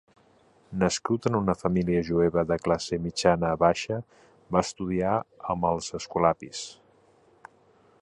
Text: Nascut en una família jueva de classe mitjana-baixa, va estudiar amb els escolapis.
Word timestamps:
Nascut 0.83 1.27
en 1.29 1.35
una 1.39 1.55
família 1.59 1.99
jueva 2.07 2.45
de 2.53 2.57
classe 2.69 2.99
mitjana-baixa, 3.05 4.01
va 4.57 4.67
estudiar 4.69 5.15
amb 5.57 5.71
els 5.75 5.95
escolapis. 6.03 6.69